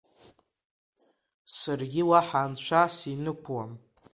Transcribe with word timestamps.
Саргьы 1.57 2.01
уаҳа 2.09 2.41
анцәа 2.45 2.81
синықәуам. 2.95 3.71